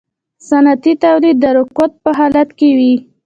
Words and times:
صنعتي 0.47 0.93
تولید 1.03 1.37
د 1.41 1.45
رکود 1.57 1.91
په 2.03 2.11
حالت 2.17 2.49
کې 2.59 2.69
وي 2.77 2.95